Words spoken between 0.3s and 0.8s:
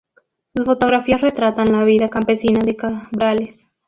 Sus